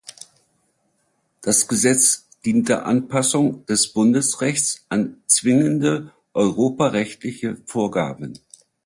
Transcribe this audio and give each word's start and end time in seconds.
Das 1.41 1.67
Gesetz 1.67 2.27
dient 2.43 2.69
der 2.69 2.87
Anpassung 2.87 3.67
des 3.67 3.93
Bundesrechts 3.93 4.83
an 4.89 5.21
zwingende 5.27 6.11
europarechtliche 6.33 7.57
Vorgaben. 7.67 8.39